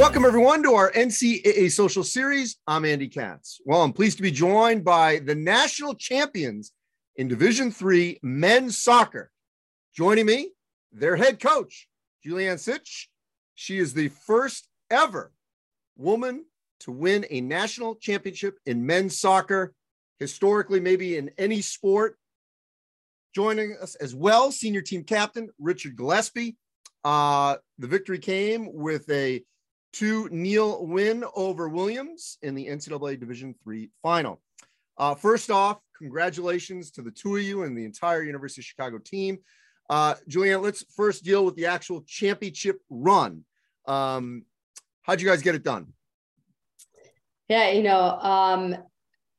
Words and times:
Welcome, 0.00 0.24
everyone, 0.24 0.62
to 0.62 0.72
our 0.72 0.90
NCAA 0.92 1.70
social 1.70 2.02
series. 2.02 2.56
I'm 2.66 2.86
Andy 2.86 3.06
Katz. 3.06 3.60
Well, 3.66 3.82
I'm 3.82 3.92
pleased 3.92 4.16
to 4.16 4.22
be 4.22 4.30
joined 4.30 4.82
by 4.82 5.18
the 5.18 5.34
national 5.34 5.94
champions 5.94 6.72
in 7.16 7.28
Division 7.28 7.70
Three 7.70 8.18
men's 8.22 8.78
soccer. 8.78 9.30
Joining 9.94 10.24
me, 10.24 10.52
their 10.90 11.16
head 11.16 11.38
coach, 11.38 11.86
Julianne 12.26 12.58
Sitch. 12.58 13.10
She 13.56 13.76
is 13.76 13.92
the 13.92 14.08
first 14.08 14.68
ever 14.90 15.32
woman 15.98 16.46
to 16.80 16.92
win 16.92 17.26
a 17.28 17.42
national 17.42 17.96
championship 17.96 18.58
in 18.64 18.86
men's 18.86 19.20
soccer, 19.20 19.74
historically, 20.18 20.80
maybe 20.80 21.18
in 21.18 21.30
any 21.36 21.60
sport. 21.60 22.16
Joining 23.34 23.76
us 23.82 23.96
as 23.96 24.14
well, 24.14 24.50
senior 24.50 24.80
team 24.80 25.04
captain 25.04 25.50
Richard 25.58 25.94
Gillespie. 25.94 26.56
Uh, 27.04 27.56
the 27.78 27.86
victory 27.86 28.18
came 28.18 28.72
with 28.72 29.06
a 29.10 29.44
2 29.92 30.28
nil 30.30 30.86
win 30.86 31.24
over 31.34 31.68
Williams 31.68 32.38
in 32.42 32.54
the 32.54 32.66
NCAA 32.66 33.18
Division 33.18 33.54
Three 33.62 33.90
final. 34.02 34.40
Uh, 34.98 35.14
first 35.14 35.50
off, 35.50 35.78
congratulations 35.96 36.90
to 36.92 37.02
the 37.02 37.10
two 37.10 37.36
of 37.36 37.42
you 37.42 37.62
and 37.62 37.76
the 37.76 37.84
entire 37.84 38.22
University 38.22 38.60
of 38.60 38.64
Chicago 38.66 38.98
team. 38.98 39.38
Uh, 39.88 40.14
Julianne, 40.28 40.62
let's 40.62 40.84
first 40.94 41.24
deal 41.24 41.44
with 41.44 41.56
the 41.56 41.66
actual 41.66 42.02
championship 42.06 42.80
run. 42.88 43.44
Um, 43.86 44.44
how'd 45.02 45.20
you 45.20 45.26
guys 45.26 45.42
get 45.42 45.54
it 45.54 45.64
done? 45.64 45.92
Yeah, 47.48 47.70
you 47.70 47.82
know, 47.82 48.00
um, 48.00 48.76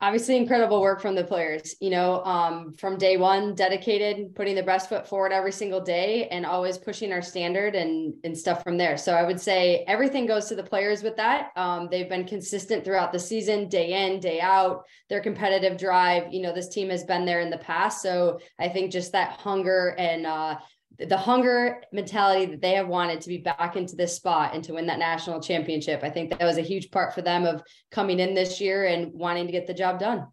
obviously 0.02 0.36
incredible 0.36 0.82
work 0.82 1.00
from 1.00 1.14
the 1.14 1.23
players 1.23 1.76
you 1.80 1.91
know 1.91 2.23
um, 2.26 2.73
from 2.73 2.98
day 2.98 3.18
one 3.18 3.54
dedicated 3.54 4.34
putting 4.36 4.55
the 4.55 4.64
best 4.64 4.90
foot 4.90 5.08
forward 5.08 5.32
every 5.32 5.52
single 5.52 5.80
day 5.80 6.28
and 6.30 6.46
always 6.46 6.78
pushing 6.78 7.14
our 7.14 7.22
standard 7.22 7.76
and 7.76 8.14
and 8.23 8.38
stuff 8.38 8.64
from 8.64 8.78
there. 8.78 8.98
So 8.98 9.14
i 9.14 9.23
would 9.23 9.40
say 9.40 9.86
everything 9.88 10.25
goes 10.25 10.48
to 10.48 10.56
the 10.56 10.64
players 10.64 11.03
with 11.03 11.16
that. 11.17 11.52
Um, 11.56 11.88
they've 11.92 12.09
been 12.09 12.25
consistent 12.25 12.84
throughout 12.84 13.12
the 13.12 13.20
season 13.20 13.70
day 13.70 14.06
in 14.06 14.20
day 14.20 14.42
out. 14.42 14.84
Their 15.09 15.22
competitive 15.22 15.78
drive 15.78 16.34
you 16.34 16.42
know 16.42 16.53
this 16.53 16.70
team 16.70 16.90
has 16.90 17.03
been 17.03 17.25
there 17.25 17.42
in 17.42 17.50
the 17.50 17.58
past. 17.58 18.02
So 18.02 18.40
i 18.59 18.68
think 18.68 18.92
just 18.92 19.12
that 19.12 19.31
hunger 19.31 19.95
and 19.97 20.25
uh, 20.25 20.58
the 21.07 21.17
hunger 21.17 21.81
mentality 21.91 22.45
that 22.45 22.61
they 22.61 22.73
have 22.73 22.88
wanted 22.88 23.21
to 23.21 23.30
be 23.30 23.38
back 23.38 23.75
into 23.75 23.95
this 23.95 24.16
spot 24.16 24.53
and 24.53 24.63
to 24.63 24.73
win 24.73 24.85
that 24.88 24.99
national 24.99 25.41
championship. 25.41 26.02
I 26.03 26.09
think 26.09 26.31
that 26.31 26.45
was 26.45 26.57
a 26.57 26.61
huge 26.61 26.91
part 26.91 27.13
for 27.13 27.21
them 27.21 27.45
of 27.45 27.63
coming 27.89 28.19
in 28.19 28.33
this 28.33 28.61
year 28.61 28.85
and 28.85 29.11
wanting 29.13 29.45
to 29.47 29.52
get 29.52 29.67
the 29.67 29.73
job 29.73 29.99
done. 29.99 30.27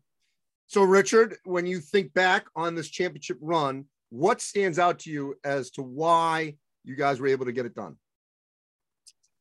So, 0.67 0.83
Richard, 0.83 1.37
when 1.45 1.67
you 1.67 1.81
think 1.81 2.13
back 2.13 2.47
on 2.55 2.75
this 2.75 2.91
championship 2.91 3.39
run, 3.41 3.87
what 4.11 4.41
stands 4.41 4.79
out 4.79 4.99
to 5.01 5.11
you 5.11 5.35
as 5.45 5.71
to 5.73 5.83
why 5.83 6.57
you 6.85 6.97
guys 6.97 7.21
were 7.21 7.29
able 7.29 7.47
to 7.47 7.53
get 7.53 7.65
it 7.67 7.75
done? 7.75 7.97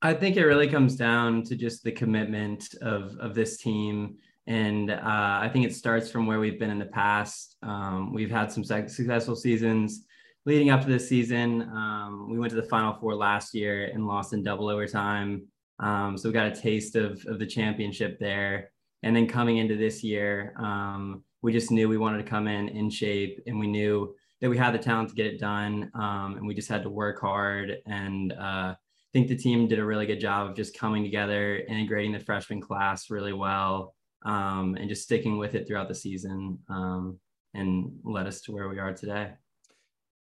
I 0.02 0.14
think 0.14 0.38
it 0.38 0.45
really 0.45 0.70
comes 0.70 0.95
down 0.95 1.44
to 1.44 1.55
just 1.55 1.83
the 1.83 1.92
commitment 1.92 2.75
of 2.81 3.17
of 3.17 3.33
this 3.33 3.58
team, 3.58 4.17
and 4.45 4.92
uh, 4.92 5.00
I 5.03 5.50
think 5.52 5.66
it 5.66 5.75
starts 5.75 6.09
from 6.11 6.28
where 6.28 6.39
we've 6.39 6.59
been 6.59 6.70
in 6.70 6.80
the 6.80 6.86
past. 6.86 7.58
Um, 7.64 8.14
we've 8.14 8.30
had 8.30 8.52
some 8.52 8.64
successful 8.64 9.36
seasons 9.36 10.05
leading 10.48 10.70
up 10.70 10.80
to 10.80 10.88
this 10.88 11.09
season, 11.09 11.64
um, 11.73 12.30
we 12.31 12.40
went 12.40 12.50
to 12.50 12.56
the 12.56 12.64
Final 12.64 12.94
Four 12.94 13.16
last 13.16 13.53
year 13.53 13.92
and 13.94 14.08
lost 14.08 14.31
in 14.31 14.44
double 14.44 14.70
overtime. 14.70 15.45
Um, 15.80 16.17
so 16.17 16.30
we 16.30 16.34
got 16.34 16.48
a 16.48 16.56
taste 16.56 16.95
of, 16.95 17.22
of 17.28 17.38
the 17.38 17.45
championship 17.45 18.17
there. 18.17 18.72
And 19.04 19.14
then 19.14 19.28
coming 19.28 19.58
into 19.58 19.76
this 19.76 20.06
year, 20.06 20.54
um, 20.58 21.26
we 21.42 21.52
just 21.52 21.70
knew 21.70 21.89
we 21.89 21.98
wanted 21.98 22.20
to 22.20 22.30
come 22.30 22.48
in 22.48 22.70
in 22.70 22.89
shape 22.89 23.44
and 23.45 23.59
we 23.59 23.67
knew 23.67 24.16
that 24.39 24.50
we 24.50 24.58
had 24.58 24.73
the 24.73 24.80
talent 24.80 25.09
to 25.09 25.16
get 25.16 25.26
it 25.26 25.38
done. 25.38 25.92
Um, 25.94 26.36
and 26.38 26.48
we 26.48 26.56
just 26.56 26.70
had 26.70 26.84
to 26.84 26.89
work 26.89 27.20
hard. 27.20 27.80
And 27.86 28.32
uh, 28.32 28.73
I 28.73 28.76
think 29.11 29.28
the 29.28 29.36
team 29.36 29.67
did 29.67 29.80
a 29.80 29.86
really 29.86 30.06
good 30.06 30.22
job 30.22 30.50
of 30.50 30.56
just 30.56 30.80
coming 30.80 31.04
together, 31.04 31.58
integrating 31.67 32.14
the 32.14 32.22
freshman 32.22 32.61
class 32.61 33.10
really 33.10 33.33
well, 33.33 33.95
um, 34.26 34.77
and 34.80 34.88
just 34.88 35.04
sticking 35.04 35.38
with 35.38 35.55
it 35.55 35.67
throughout 35.67 35.89
the 35.89 35.95
season 35.95 36.58
um, 36.70 37.20
and 37.54 37.92
led 38.05 38.27
us 38.27 38.39
to 38.43 38.54
where 38.54 38.70
we 38.70 38.80
are 38.80 38.93
today. 38.93 39.32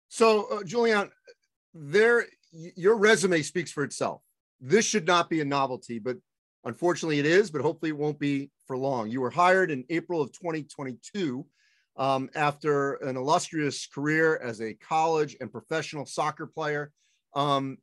So, 0.09 0.45
uh, 0.45 0.59
Julianne, 0.63 1.09
there, 1.73 2.25
your 2.51 2.97
resume 2.97 3.41
speaks 3.41 3.71
for 3.71 3.83
itself. 3.83 4.21
This 4.59 4.85
should 4.85 5.05
not 5.05 5.29
be 5.29 5.41
a 5.41 5.45
novelty, 5.45 5.99
but 5.99 6.17
unfortunately, 6.63 7.19
it 7.19 7.25
is. 7.25 7.51
But 7.51 7.61
hopefully, 7.61 7.89
it 7.89 7.97
won't 7.97 8.19
be 8.19 8.49
for 8.65 8.77
long. 8.77 9.09
You 9.09 9.21
were 9.21 9.29
hired 9.29 9.71
in 9.71 9.83
April 9.89 10.21
of 10.21 10.31
2022 10.31 11.45
um, 11.97 12.29
after 12.35 12.93
an 12.95 13.17
illustrious 13.17 13.87
career 13.87 14.37
as 14.37 14.61
a 14.61 14.73
college 14.75 15.35
and 15.41 15.51
professional 15.51 16.05
soccer 16.05 16.47
player. 16.47 16.91
Um, 17.35 17.77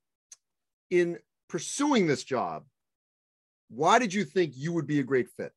in 0.90 1.18
pursuing 1.48 2.06
this 2.06 2.24
job, 2.24 2.64
why 3.68 3.98
did 3.98 4.14
you 4.14 4.24
think 4.24 4.52
you 4.56 4.72
would 4.72 4.86
be 4.86 5.00
a 5.00 5.04
great 5.04 5.28
fit? 5.36 5.52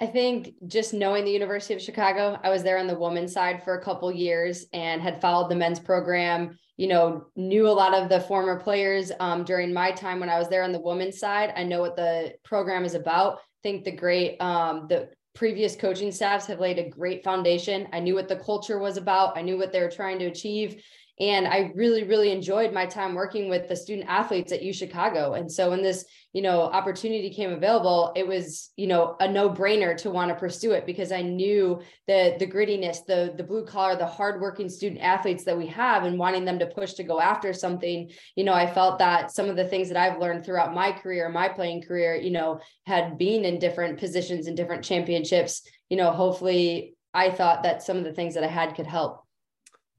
I 0.00 0.06
think 0.06 0.54
just 0.68 0.94
knowing 0.94 1.24
the 1.24 1.32
University 1.32 1.74
of 1.74 1.82
Chicago, 1.82 2.38
I 2.42 2.50
was 2.50 2.62
there 2.62 2.78
on 2.78 2.86
the 2.86 2.98
women's 2.98 3.32
side 3.32 3.64
for 3.64 3.74
a 3.74 3.82
couple 3.82 4.12
years 4.12 4.66
and 4.72 5.02
had 5.02 5.20
followed 5.20 5.50
the 5.50 5.56
men's 5.56 5.80
program. 5.80 6.56
You 6.76 6.86
know, 6.86 7.26
knew 7.34 7.66
a 7.66 7.70
lot 7.70 7.94
of 7.94 8.08
the 8.08 8.20
former 8.20 8.60
players 8.60 9.10
um, 9.18 9.42
during 9.42 9.72
my 9.72 9.90
time 9.90 10.20
when 10.20 10.28
I 10.28 10.38
was 10.38 10.48
there 10.48 10.62
on 10.62 10.70
the 10.70 10.80
women's 10.80 11.18
side. 11.18 11.52
I 11.56 11.64
know 11.64 11.80
what 11.80 11.96
the 11.96 12.34
program 12.44 12.84
is 12.84 12.94
about. 12.94 13.38
I 13.38 13.60
think 13.64 13.84
the 13.84 13.90
great, 13.90 14.40
um, 14.40 14.86
the 14.88 15.08
previous 15.34 15.74
coaching 15.74 16.12
staffs 16.12 16.46
have 16.46 16.60
laid 16.60 16.78
a 16.78 16.88
great 16.88 17.24
foundation. 17.24 17.88
I 17.92 17.98
knew 17.98 18.14
what 18.14 18.28
the 18.28 18.36
culture 18.36 18.78
was 18.78 18.96
about. 18.96 19.36
I 19.36 19.42
knew 19.42 19.58
what 19.58 19.72
they 19.72 19.80
were 19.80 19.90
trying 19.90 20.20
to 20.20 20.26
achieve. 20.26 20.80
And 21.20 21.48
I 21.48 21.72
really, 21.74 22.04
really 22.04 22.30
enjoyed 22.30 22.72
my 22.72 22.86
time 22.86 23.14
working 23.14 23.48
with 23.48 23.68
the 23.68 23.74
student 23.74 24.08
athletes 24.08 24.52
at 24.52 24.62
U 24.62 24.72
Chicago. 24.72 25.34
And 25.34 25.50
so 25.50 25.70
when 25.70 25.82
this, 25.82 26.04
you 26.32 26.42
know, 26.42 26.62
opportunity 26.62 27.30
came 27.30 27.50
available, 27.50 28.12
it 28.14 28.26
was, 28.26 28.70
you 28.76 28.86
know, 28.86 29.16
a 29.18 29.26
no-brainer 29.28 29.96
to 29.98 30.10
want 30.10 30.28
to 30.28 30.36
pursue 30.36 30.72
it 30.72 30.86
because 30.86 31.10
I 31.10 31.22
knew 31.22 31.80
the 32.06 32.36
the 32.38 32.46
grittiness, 32.46 33.04
the 33.04 33.34
the 33.36 33.42
blue 33.42 33.64
collar, 33.64 33.96
the 33.96 34.06
hardworking 34.06 34.68
student 34.68 35.00
athletes 35.00 35.44
that 35.44 35.58
we 35.58 35.66
have 35.66 36.04
and 36.04 36.18
wanting 36.18 36.44
them 36.44 36.60
to 36.60 36.66
push 36.66 36.92
to 36.94 37.02
go 37.02 37.20
after 37.20 37.52
something, 37.52 38.10
you 38.36 38.44
know, 38.44 38.54
I 38.54 38.66
felt 38.66 38.98
that 39.00 39.32
some 39.32 39.48
of 39.48 39.56
the 39.56 39.66
things 39.66 39.88
that 39.88 39.96
I've 39.96 40.20
learned 40.20 40.44
throughout 40.44 40.74
my 40.74 40.92
career, 40.92 41.28
my 41.28 41.48
playing 41.48 41.82
career, 41.82 42.14
you 42.14 42.30
know, 42.30 42.60
had 42.86 43.18
been 43.18 43.44
in 43.44 43.58
different 43.58 43.98
positions 43.98 44.46
in 44.46 44.54
different 44.54 44.84
championships, 44.84 45.62
you 45.88 45.96
know, 45.96 46.12
hopefully 46.12 46.94
I 47.12 47.30
thought 47.30 47.64
that 47.64 47.82
some 47.82 47.96
of 47.96 48.04
the 48.04 48.12
things 48.12 48.34
that 48.34 48.44
I 48.44 48.48
had 48.48 48.76
could 48.76 48.86
help. 48.86 49.24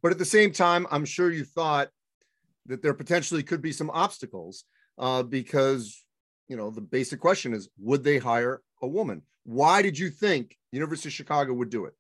But 0.01 0.11
at 0.11 0.17
the 0.17 0.25
same 0.25 0.51
time, 0.51 0.87
I'm 0.91 1.05
sure 1.05 1.31
you 1.31 1.43
thought 1.43 1.89
that 2.67 2.81
there 2.81 2.93
potentially 2.93 3.43
could 3.43 3.61
be 3.61 3.71
some 3.71 3.89
obstacles 3.89 4.65
uh, 4.97 5.23
because, 5.23 6.03
you 6.47 6.55
know, 6.55 6.69
the 6.69 6.81
basic 6.81 7.19
question 7.19 7.53
is 7.53 7.69
would 7.79 8.03
they 8.03 8.17
hire 8.17 8.61
a 8.81 8.87
woman? 8.87 9.23
Why 9.43 9.81
did 9.81 9.97
you 9.97 10.09
think 10.09 10.57
University 10.71 11.09
of 11.09 11.13
Chicago 11.13 11.53
would 11.53 11.69
do 11.69 11.85
it? 11.85 11.93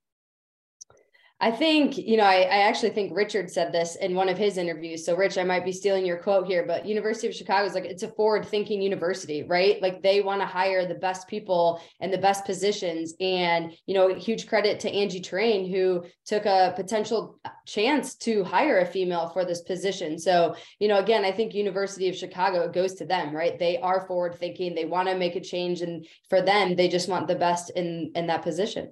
I 1.41 1.51
think, 1.51 1.97
you 1.97 2.17
know, 2.17 2.25
I, 2.25 2.41
I, 2.41 2.57
actually 2.67 2.89
think 2.89 3.15
Richard 3.15 3.49
said 3.49 3.71
this 3.71 3.95
in 3.95 4.13
one 4.13 4.27
of 4.27 4.37
his 4.37 4.57
interviews. 4.57 5.05
So, 5.05 5.15
Rich, 5.15 5.37
I 5.37 5.45
might 5.45 5.63
be 5.63 5.71
stealing 5.71 6.05
your 6.05 6.17
quote 6.17 6.47
here, 6.47 6.65
but 6.67 6.85
University 6.85 7.27
of 7.27 7.33
Chicago 7.33 7.65
is 7.65 7.73
like, 7.73 7.85
it's 7.85 8.03
a 8.03 8.09
forward 8.09 8.45
thinking 8.45 8.81
university, 8.81 9.43
right? 9.43 9.81
Like 9.81 10.03
they 10.03 10.19
want 10.19 10.41
to 10.41 10.45
hire 10.45 10.85
the 10.85 10.95
best 10.95 11.29
people 11.29 11.81
and 12.01 12.11
the 12.11 12.17
best 12.17 12.43
positions. 12.43 13.13
And, 13.21 13.71
you 13.85 13.93
know, 13.93 14.13
huge 14.13 14.47
credit 14.47 14.81
to 14.81 14.91
Angie 14.91 15.21
Torain, 15.21 15.71
who 15.71 16.03
took 16.25 16.45
a 16.45 16.73
potential 16.75 17.39
chance 17.65 18.15
to 18.15 18.43
hire 18.43 18.79
a 18.79 18.85
female 18.85 19.29
for 19.29 19.45
this 19.45 19.61
position. 19.61 20.19
So, 20.19 20.57
you 20.79 20.89
know, 20.89 20.97
again, 20.97 21.23
I 21.23 21.31
think 21.31 21.53
University 21.53 22.09
of 22.09 22.17
Chicago 22.17 22.69
goes 22.69 22.95
to 22.95 23.05
them, 23.05 23.33
right? 23.33 23.57
They 23.57 23.77
are 23.77 24.05
forward 24.07 24.35
thinking. 24.35 24.75
They 24.75 24.83
want 24.83 25.07
to 25.07 25.15
make 25.15 25.37
a 25.37 25.41
change. 25.41 25.79
And 25.79 26.05
for 26.29 26.41
them, 26.41 26.75
they 26.75 26.89
just 26.89 27.07
want 27.07 27.29
the 27.29 27.35
best 27.35 27.71
in, 27.77 28.11
in 28.13 28.27
that 28.27 28.43
position. 28.43 28.91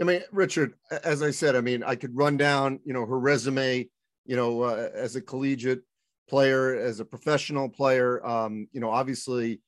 I 0.00 0.04
mean, 0.04 0.22
Richard, 0.30 0.74
as 1.04 1.22
I 1.22 1.30
said, 1.30 1.56
I 1.56 1.60
mean, 1.60 1.82
I 1.82 1.96
could 1.96 2.16
run 2.16 2.36
down, 2.36 2.78
you 2.84 2.92
know, 2.92 3.04
her 3.04 3.18
resume, 3.18 3.88
you 4.26 4.36
know, 4.36 4.62
uh, 4.62 4.90
as 4.94 5.16
a 5.16 5.20
collegiate 5.20 5.82
player, 6.28 6.76
as 6.76 7.00
a 7.00 7.04
professional 7.04 7.68
player. 7.68 8.24
Um, 8.24 8.68
you 8.72 8.80
know, 8.80 8.90
obviously, 8.90 9.60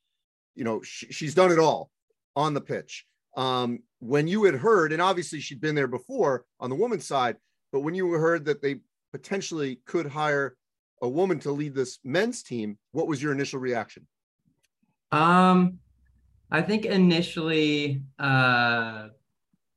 you 0.55 0.64
know, 0.64 0.82
sh- 0.82 1.06
she's 1.10 1.34
done 1.34 1.50
it 1.50 1.58
all 1.58 1.90
on 2.37 2.55
the 2.55 2.60
pitch. 2.60 3.06
Um, 3.37 3.81
when 3.99 4.28
you 4.28 4.44
had 4.44 4.55
heard, 4.55 4.93
and 4.93 5.02
obviously 5.02 5.40
she'd 5.40 5.60
been 5.60 5.75
there 5.75 5.88
before 5.88 6.44
on 6.60 6.70
the 6.70 6.76
woman's 6.76 7.06
side, 7.06 7.37
but 7.72 7.81
when 7.81 7.94
you 7.94 8.10
heard 8.12 8.44
that 8.44 8.62
they 8.62 8.81
potentially 9.12 9.81
could 9.87 10.06
hire 10.06 10.56
a 11.02 11.08
woman 11.08 11.40
to 11.40 11.50
lead 11.50 11.75
this 11.75 11.99
men's 12.05 12.43
team, 12.43 12.78
what 12.93 13.06
was 13.06 13.22
your 13.22 13.32
initial 13.32 13.58
reaction? 13.58 14.06
Um, 15.12 15.78
I 16.50 16.62
think 16.62 16.84
initially, 16.84 18.02
uh, 18.19 19.08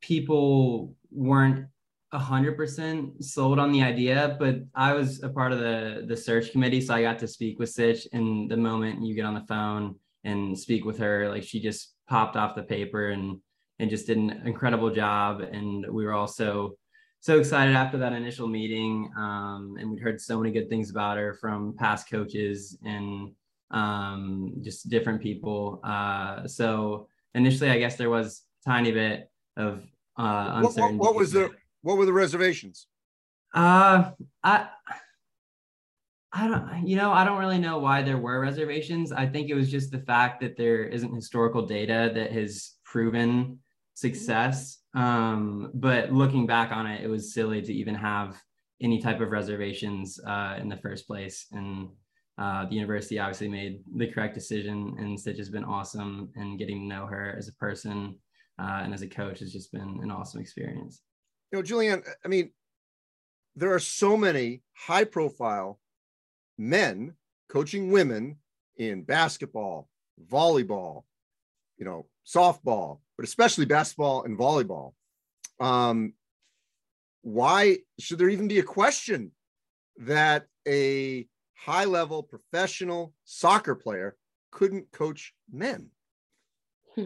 people 0.04 0.94
weren't 1.12 1.66
100% 2.14 3.24
sold 3.24 3.58
on 3.58 3.72
the 3.72 3.82
idea 3.82 4.36
but 4.40 4.58
i 4.76 4.94
was 4.94 5.24
a 5.24 5.30
part 5.30 5.52
of 5.52 5.58
the 5.58 6.06
the 6.08 6.16
search 6.16 6.52
committee 6.52 6.80
so 6.80 6.94
i 6.94 7.02
got 7.02 7.18
to 7.18 7.28
speak 7.28 7.58
with 7.58 7.70
sitch 7.70 8.08
and 8.14 8.52
the 8.52 8.58
moment 8.58 9.04
you 9.04 9.16
get 9.16 9.26
on 9.26 9.34
the 9.34 9.48
phone 9.48 9.96
and 10.24 10.58
speak 10.58 10.86
with 10.86 11.00
her 11.00 11.28
like 11.30 11.42
she 11.42 11.60
just 11.60 11.96
popped 12.08 12.36
off 12.36 12.56
the 12.56 12.62
paper 12.62 13.10
and 13.10 13.40
and 13.80 13.90
just 13.90 14.06
did 14.06 14.18
an 14.18 14.30
incredible 14.46 14.92
job 14.92 15.42
and 15.42 15.86
we 15.92 16.06
were 16.06 16.14
all 16.14 16.28
so 16.28 16.78
so 17.20 17.40
excited 17.40 17.76
after 17.76 17.98
that 17.98 18.14
initial 18.14 18.48
meeting 18.48 19.10
um, 19.18 19.76
and 19.80 19.90
we'd 19.90 20.04
heard 20.04 20.22
so 20.22 20.38
many 20.38 20.52
good 20.52 20.70
things 20.70 20.92
about 20.92 21.18
her 21.18 21.34
from 21.42 21.74
past 21.80 22.08
coaches 22.12 22.78
and 22.84 23.32
um, 23.74 24.54
just 24.62 24.90
different 24.90 25.22
people. 25.22 25.82
Uh, 25.84 26.48
so 26.48 27.08
initially, 27.34 27.70
I 27.70 27.80
guess 27.80 27.98
there 27.98 28.10
was 28.10 28.44
tiny 28.66 28.92
bit 28.92 29.30
of 29.58 29.84
uh, 30.18 30.62
uncertainty. 30.64 30.98
What, 30.98 31.06
what, 31.06 31.14
what 31.14 31.20
was 31.20 31.32
the 31.32 31.52
what 31.82 31.98
were 31.98 32.06
the 32.06 32.14
reservations? 32.14 32.88
Uh, 33.54 34.12
I. 34.44 34.68
I 36.36 36.48
don't, 36.48 36.88
you 36.88 36.96
know, 36.96 37.12
I 37.12 37.26
don't 37.26 37.38
really 37.38 37.60
know 37.60 37.78
why 37.78 38.02
there 38.02 38.18
were 38.18 38.40
reservations. 38.40 39.12
I 39.12 39.28
think 39.28 39.52
it 39.52 39.54
was 39.54 39.70
just 39.70 39.92
the 39.92 40.00
fact 40.00 40.42
that 40.42 40.58
there 40.58 40.84
isn't 40.84 41.14
historical 41.14 41.68
data 41.68 42.12
that 42.16 42.32
has 42.32 42.72
proven 42.84 43.60
success. 43.94 44.80
Um, 44.96 45.70
but 45.76 46.12
looking 46.12 46.48
back 46.48 46.72
on 46.72 46.88
it, 46.88 47.04
it 47.04 47.08
was 47.08 47.36
silly 47.36 47.62
to 47.62 47.72
even 47.72 47.94
have 47.94 48.42
any 48.82 49.00
type 49.00 49.22
of 49.22 49.30
reservations 49.30 50.20
uh, 50.26 50.56
in 50.60 50.70
the 50.70 50.78
first 50.78 51.06
place. 51.06 51.46
And 51.52 51.90
uh, 52.40 52.66
the 52.66 52.74
university 52.74 53.20
obviously 53.20 53.48
made 53.48 53.84
the 53.96 54.08
correct 54.08 54.34
decision, 54.34 54.96
and 54.98 55.20
Sitch 55.20 55.38
has 55.38 55.52
been 55.52 55.64
awesome. 55.64 56.32
And 56.34 56.58
getting 56.58 56.80
to 56.80 56.96
know 56.96 57.06
her 57.06 57.36
as 57.38 57.48
a 57.48 57.54
person 57.54 58.18
uh, 58.60 58.82
and 58.84 58.94
as 58.94 59.02
a 59.02 59.08
coach 59.08 59.40
has 59.40 59.52
just 59.52 59.72
been 59.72 60.00
an 60.02 60.12
awesome 60.12 60.42
experience. 60.42 61.02
You 61.52 61.60
know, 61.60 61.64
Julianne, 61.64 62.04
I 62.24 62.28
mean, 62.28 62.52
there 63.56 63.74
are 63.74 63.80
so 63.80 64.18
many 64.18 64.62
high 64.74 65.04
profile 65.04 65.80
men 66.58 67.14
coaching 67.50 67.92
women 67.92 68.38
in 68.78 69.04
basketball, 69.04 69.90
volleyball, 70.32 71.04
you 71.78 71.86
know, 71.86 72.08
softball, 72.26 73.00
but 73.18 73.26
especially 73.26 73.66
basketball 73.66 74.24
and 74.24 74.38
volleyball. 74.38 74.94
Um, 75.60 76.14
why 77.22 77.78
should 78.00 78.18
there 78.18 78.30
even 78.30 78.48
be 78.48 78.60
a 78.60 78.64
question 78.64 79.32
that 79.98 80.48
a 80.68 81.28
high 81.56 81.86
level 81.86 82.24
professional 82.24 83.14
soccer 83.24 83.76
player 83.76 84.16
couldn't 84.52 84.92
coach 84.92 85.34
men? 85.52 85.90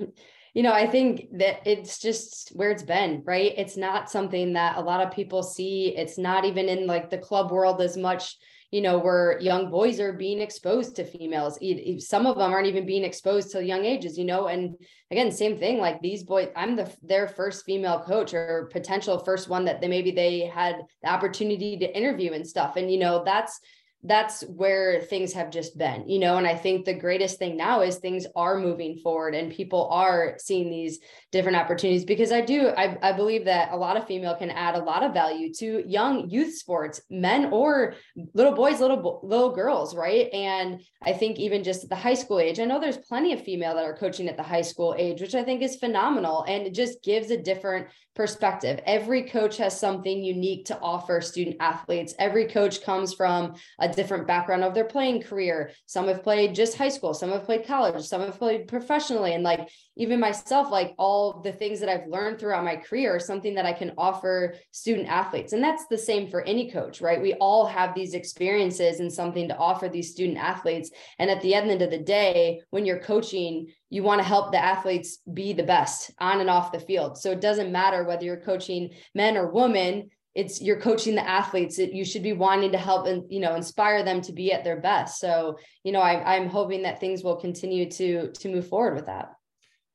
you 0.58 0.64
know, 0.64 0.74
I 0.74 0.88
think 0.88 1.28
that 1.34 1.68
it's 1.68 2.00
just 2.00 2.50
where 2.56 2.72
it's 2.72 2.82
been, 2.82 3.22
right? 3.26 3.54
It's 3.56 3.78
not 3.78 4.10
something 4.10 4.54
that 4.54 4.78
a 4.78 4.82
lot 4.82 5.06
of 5.06 5.14
people 5.14 5.44
see. 5.44 5.94
It's 5.96 6.18
not 6.18 6.46
even 6.46 6.68
in 6.68 6.88
like 6.88 7.12
the 7.12 7.20
club 7.20 7.52
world 7.52 7.80
as 7.80 7.96
much 7.96 8.36
you 8.72 8.82
know, 8.82 8.98
where 8.98 9.40
young 9.40 9.70
boys 9.72 10.00
are 10.02 10.12
being 10.12 10.42
exposed 10.42 10.98
to 10.98 11.06
females. 11.06 11.58
Some 12.00 12.26
of 12.26 12.38
them 12.38 12.52
aren't 12.52 12.68
even 12.68 12.86
being 12.86 13.06
exposed 13.06 13.52
to 13.52 13.64
young 13.64 13.86
ages, 13.86 14.18
you 14.18 14.26
know. 14.26 14.48
And 14.48 14.76
again, 15.10 15.32
same 15.32 15.58
thing. 15.58 15.78
Like 15.78 16.02
these 16.02 16.24
boys, 16.24 16.50
I'm 16.54 16.76
the 16.76 16.94
their 17.02 17.30
first 17.30 17.64
female 17.66 18.02
coach 18.02 18.34
or 18.34 18.68
potential 18.72 19.20
first 19.20 19.48
one 19.48 19.64
that 19.66 19.80
they 19.80 19.88
maybe 19.88 20.12
they 20.12 20.42
had 20.42 20.82
the 21.02 21.10
opportunity 21.10 21.78
to 21.78 21.98
interview 21.98 22.34
and 22.34 22.46
stuff. 22.46 22.76
And 22.76 22.92
you 22.92 23.00
know, 23.00 23.24
that's 23.24 23.58
that's 24.04 24.42
where 24.44 25.02
things 25.02 25.34
have 25.34 25.50
just 25.50 25.78
been, 25.78 26.08
you 26.08 26.20
know. 26.20 26.38
And 26.38 26.46
I 26.46 26.56
think 26.56 26.86
the 26.86 26.94
greatest 26.94 27.40
thing 27.40 27.58
now 27.58 27.82
is 27.82 27.98
things 27.98 28.28
are 28.36 28.60
moving 28.60 28.98
forward 28.98 29.34
and 29.34 29.52
people 29.52 29.90
are 29.92 30.36
seeing 30.38 30.70
these 30.70 31.00
different 31.32 31.58
opportunities 31.58 32.06
because 32.06 32.32
I 32.32 32.42
do, 32.42 32.70
I, 32.70 32.98
I 33.02 33.12
believe 33.12 33.46
that 33.46 33.72
a 33.72 33.76
lot 33.76 33.98
of 33.98 34.06
female 34.06 34.36
can 34.36 34.52
add 34.52 34.76
a 34.76 34.84
lot 34.84 35.04
of 35.04 35.14
value 35.14 35.52
to 35.56 35.84
young 35.88 36.30
youth 36.30 36.56
sports, 36.56 37.02
men 37.10 37.46
or 37.52 37.96
little 38.34 38.54
boys, 38.54 38.80
little 38.80 39.20
little 39.24 39.52
girls, 39.52 39.96
right? 39.96 40.32
And 40.32 40.82
I 41.02 41.14
think 41.14 41.40
even 41.40 41.64
just 41.64 41.84
at 41.84 41.90
the 41.90 41.96
high 41.96 42.14
school 42.14 42.40
age, 42.40 42.60
I 42.60 42.66
know 42.66 42.80
there's 42.80 42.98
plenty 42.98 43.34
of 43.34 43.44
female 43.44 43.76
that 43.76 43.84
are 43.84 43.98
coaching 43.98 44.28
at 44.28 44.38
the 44.38 44.44
high 44.44 44.62
school 44.62 44.96
age, 44.98 45.22
which 45.22 45.36
I 45.36 45.44
think 45.44 45.62
is 45.62 45.78
phenomenal, 45.78 46.44
and 46.48 46.68
it 46.68 46.74
just 46.74 47.04
gives 47.04 47.32
a 47.32 47.38
different 47.38 47.88
perspective. 48.18 48.80
Every 48.86 49.24
coach 49.24 49.58
has 49.58 49.80
something 49.80 50.24
unique 50.24 50.66
to 50.66 50.80
offer 50.80 51.22
student 51.22 51.58
athletes. 51.60 52.16
Every 52.18 52.48
coach 52.48 52.84
comes 52.84 53.14
from 53.14 53.54
a 53.80 53.87
different 53.96 54.28
background 54.28 54.64
of 54.64 54.74
their 54.74 54.86
playing 54.86 55.22
career. 55.22 55.72
Some 55.86 56.08
have 56.08 56.24
played 56.24 56.56
just 56.56 56.78
high 56.78 56.90
school, 56.90 57.14
some 57.14 57.32
have 57.32 57.46
played 57.46 57.66
college, 57.66 58.04
some 58.04 58.22
have 58.22 58.38
played 58.38 58.68
professionally, 58.68 59.34
and 59.34 59.44
like 59.44 59.70
even 59.96 60.20
myself, 60.20 60.72
like 60.72 60.94
all 60.98 61.42
the 61.42 61.52
things 61.52 61.80
that 61.80 61.90
I've 61.90 62.08
learned 62.08 62.40
throughout 62.40 62.64
my 62.64 62.76
career 62.76 63.16
are 63.16 63.20
something 63.20 63.56
that 63.56 63.66
I 63.66 63.74
can 63.74 63.94
offer 63.98 64.56
student 64.72 65.08
athletes. 65.08 65.54
And 65.54 65.64
that's 65.64 65.88
the 65.88 65.98
same 65.98 66.30
for 66.30 66.42
any 66.44 66.70
coach, 66.72 67.02
right? 67.02 67.22
We 67.22 67.34
all 67.36 67.66
have 67.66 67.96
these 67.96 68.14
experiences 68.14 69.00
and 69.00 69.12
something 69.12 69.48
to 69.48 69.58
offer 69.58 69.90
these 69.90 70.12
student 70.12 70.38
athletes. 70.38 70.92
And 71.20 71.30
at 71.30 71.42
the 71.42 71.54
end 71.54 71.82
of 71.82 71.90
the 71.90 71.98
day, 71.98 72.62
when 72.70 72.86
you're 72.86 73.00
coaching, 73.00 73.68
you 73.90 74.04
want 74.04 74.20
to 74.20 74.28
help 74.28 74.52
the 74.52 74.64
athletes 74.64 75.20
be 75.34 75.54
the 75.54 75.64
best 75.64 76.12
on 76.20 76.42
and 76.42 76.50
off 76.50 76.72
the 76.72 76.80
field. 76.80 77.18
So 77.18 77.32
it 77.32 77.42
doesn't 77.42 77.72
matter 77.72 78.04
whether 78.04 78.26
you're 78.26 78.38
coaching 78.38 78.90
men 79.16 79.38
or 79.38 79.52
women, 79.52 80.10
it's 80.38 80.62
you're 80.62 80.80
coaching 80.80 81.16
the 81.16 81.28
athletes 81.28 81.78
that 81.78 81.94
you 81.94 82.06
should 82.06 82.22
be 82.22 82.32
wanting 82.32 82.72
to 82.72 82.78
help 82.78 83.08
and 83.08 83.24
you 83.30 83.40
know 83.40 83.56
inspire 83.56 84.04
them 84.04 84.22
to 84.22 84.32
be 84.32 84.54
at 84.54 84.64
their 84.64 84.80
best. 84.80 85.20
So 85.20 85.58
you 85.84 85.92
know 85.92 86.00
I, 86.00 86.36
i'm 86.36 86.48
hoping 86.48 86.84
that 86.84 87.00
things 87.00 87.24
will 87.24 87.36
continue 87.36 87.90
to 87.92 88.32
to 88.32 88.50
move 88.50 88.68
forward 88.68 88.94
with 88.94 89.08
that. 89.08 89.34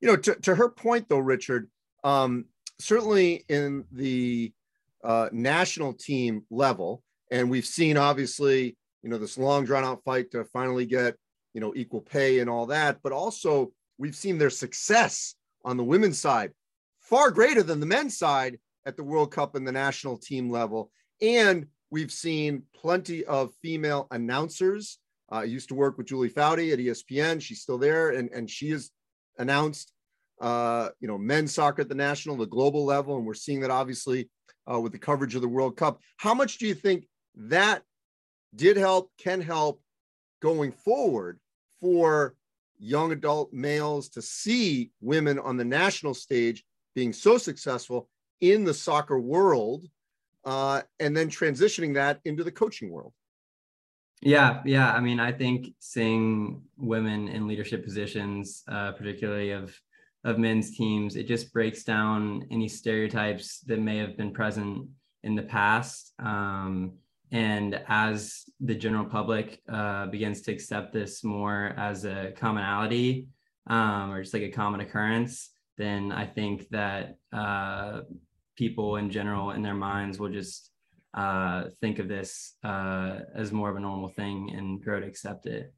You 0.00 0.08
know, 0.08 0.16
to, 0.16 0.34
to 0.34 0.54
her 0.56 0.68
point 0.68 1.08
though, 1.08 1.20
Richard, 1.20 1.70
um, 2.02 2.46
certainly 2.80 3.44
in 3.48 3.84
the 3.92 4.52
uh, 5.04 5.28
national 5.30 5.92
team 5.92 6.42
level, 6.50 7.04
and 7.30 7.48
we've 7.48 7.64
seen 7.64 7.96
obviously, 7.96 8.76
you 9.04 9.10
know, 9.10 9.18
this 9.18 9.38
long 9.38 9.64
drawn 9.64 9.84
out 9.84 10.02
fight 10.04 10.32
to 10.32 10.44
finally 10.46 10.86
get, 10.86 11.14
you 11.54 11.60
know, 11.60 11.72
equal 11.76 12.00
pay 12.00 12.40
and 12.40 12.50
all 12.50 12.66
that, 12.66 12.98
but 13.04 13.12
also 13.12 13.70
we've 13.96 14.16
seen 14.16 14.38
their 14.38 14.50
success 14.50 15.36
on 15.64 15.76
the 15.76 15.84
women's 15.84 16.18
side 16.18 16.50
far 17.00 17.30
greater 17.30 17.62
than 17.62 17.78
the 17.78 17.86
men's 17.86 18.18
side 18.18 18.58
at 18.86 18.96
the 18.96 19.04
World 19.04 19.32
Cup 19.32 19.54
and 19.54 19.66
the 19.66 19.72
national 19.72 20.16
team 20.16 20.50
level. 20.50 20.90
And 21.20 21.66
we've 21.90 22.12
seen 22.12 22.64
plenty 22.74 23.24
of 23.24 23.54
female 23.62 24.08
announcers. 24.10 24.98
Uh, 25.30 25.36
I 25.36 25.44
used 25.44 25.68
to 25.68 25.74
work 25.74 25.98
with 25.98 26.08
Julie 26.08 26.30
Foudy 26.30 26.72
at 26.72 26.78
ESPN. 26.78 27.40
She's 27.40 27.62
still 27.62 27.78
there, 27.78 28.10
and, 28.10 28.30
and 28.30 28.48
she 28.50 28.70
has 28.70 28.90
announced, 29.38 29.92
uh, 30.40 30.88
you 31.00 31.08
know, 31.08 31.18
men's 31.18 31.54
soccer 31.54 31.82
at 31.82 31.88
the 31.88 31.94
national, 31.94 32.36
the 32.36 32.46
global 32.46 32.84
level, 32.84 33.16
and 33.16 33.26
we're 33.26 33.34
seeing 33.34 33.60
that 33.60 33.70
obviously 33.70 34.28
uh, 34.70 34.80
with 34.80 34.92
the 34.92 34.98
coverage 34.98 35.34
of 35.34 35.42
the 35.42 35.48
World 35.48 35.76
Cup. 35.76 36.00
How 36.16 36.34
much 36.34 36.58
do 36.58 36.66
you 36.66 36.74
think 36.74 37.06
that 37.34 37.82
did 38.54 38.76
help, 38.76 39.10
can 39.18 39.40
help 39.40 39.80
going 40.40 40.72
forward 40.72 41.38
for 41.80 42.34
young 42.78 43.12
adult 43.12 43.52
males 43.52 44.08
to 44.10 44.22
see 44.22 44.90
women 45.00 45.38
on 45.38 45.56
the 45.56 45.64
national 45.64 46.14
stage 46.14 46.64
being 46.94 47.12
so 47.12 47.38
successful 47.38 48.08
in 48.42 48.64
the 48.64 48.74
soccer 48.74 49.18
world, 49.18 49.86
uh, 50.44 50.82
and 51.00 51.16
then 51.16 51.30
transitioning 51.30 51.94
that 51.94 52.20
into 52.26 52.44
the 52.44 52.52
coaching 52.52 52.90
world? 52.90 53.14
Yeah, 54.20 54.60
yeah. 54.66 54.92
I 54.92 55.00
mean, 55.00 55.18
I 55.18 55.32
think 55.32 55.74
seeing 55.78 56.62
women 56.76 57.28
in 57.28 57.48
leadership 57.48 57.82
positions, 57.82 58.62
uh, 58.68 58.92
particularly 58.92 59.52
of 59.52 59.74
of 60.24 60.38
men's 60.38 60.76
teams, 60.76 61.16
it 61.16 61.26
just 61.26 61.52
breaks 61.52 61.82
down 61.82 62.46
any 62.52 62.68
stereotypes 62.68 63.58
that 63.66 63.80
may 63.80 63.96
have 63.96 64.16
been 64.16 64.32
present 64.32 64.88
in 65.24 65.34
the 65.34 65.42
past. 65.42 66.12
Um, 66.20 66.92
and 67.32 67.80
as 67.88 68.44
the 68.60 68.74
general 68.74 69.04
public 69.04 69.60
uh, 69.68 70.06
begins 70.06 70.42
to 70.42 70.52
accept 70.52 70.92
this 70.92 71.24
more 71.24 71.74
as 71.76 72.04
a 72.04 72.32
commonality 72.36 73.26
um, 73.66 74.12
or 74.12 74.22
just 74.22 74.34
like 74.34 74.44
a 74.44 74.50
common 74.50 74.80
occurrence, 74.80 75.50
then 75.76 76.12
I 76.12 76.26
think 76.26 76.68
that 76.68 77.16
uh, 77.32 78.02
people 78.62 78.94
in 78.94 79.10
general 79.10 79.50
in 79.50 79.60
their 79.60 79.74
minds 79.74 80.20
will 80.20 80.28
just 80.28 80.70
uh, 81.14 81.64
think 81.80 81.98
of 81.98 82.06
this 82.06 82.54
uh, 82.62 83.18
as 83.34 83.50
more 83.50 83.68
of 83.68 83.76
a 83.76 83.80
normal 83.80 84.08
thing 84.08 84.54
and 84.56 84.80
grow 84.80 85.00
to 85.00 85.06
accept 85.06 85.46
it. 85.46 85.74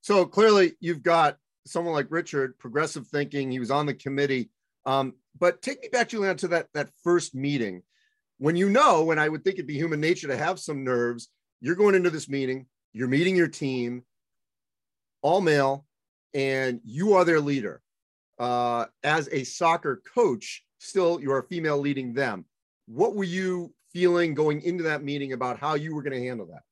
So 0.00 0.24
clearly, 0.24 0.72
you've 0.80 1.02
got 1.02 1.36
someone 1.66 1.92
like 1.92 2.06
Richard, 2.08 2.58
progressive 2.58 3.06
thinking. 3.08 3.50
He 3.50 3.58
was 3.58 3.70
on 3.70 3.84
the 3.84 3.92
committee. 3.92 4.50
Um, 4.86 5.12
but 5.38 5.60
take 5.60 5.82
me 5.82 5.88
back, 5.92 6.08
Julianne, 6.08 6.38
to 6.38 6.48
that 6.48 6.68
that 6.72 6.88
first 7.04 7.34
meeting 7.34 7.82
when 8.38 8.56
you 8.56 8.70
know, 8.70 9.10
and 9.10 9.20
I 9.20 9.28
would 9.28 9.44
think 9.44 9.56
it'd 9.56 9.66
be 9.66 9.74
human 9.74 10.00
nature 10.00 10.28
to 10.28 10.36
have 10.36 10.58
some 10.58 10.82
nerves. 10.82 11.28
You're 11.60 11.76
going 11.76 11.94
into 11.94 12.10
this 12.10 12.28
meeting. 12.28 12.66
You're 12.94 13.06
meeting 13.16 13.36
your 13.36 13.48
team, 13.48 14.02
all 15.20 15.42
male, 15.42 15.84
and 16.32 16.80
you 16.84 17.12
are 17.14 17.26
their 17.26 17.40
leader. 17.40 17.82
Uh, 18.38 18.86
as 19.04 19.28
a 19.30 19.44
soccer 19.44 20.02
coach, 20.14 20.64
still 20.82 21.20
you're 21.20 21.38
a 21.38 21.46
female 21.46 21.78
leading 21.78 22.12
them. 22.12 22.44
What 22.86 23.14
were 23.14 23.24
you 23.24 23.72
feeling 23.92 24.34
going 24.34 24.62
into 24.62 24.84
that 24.84 25.04
meeting 25.04 25.32
about 25.32 25.58
how 25.58 25.74
you 25.74 25.94
were 25.94 26.02
going 26.02 26.20
to 26.20 26.26
handle 26.26 26.46
that? 26.46 26.62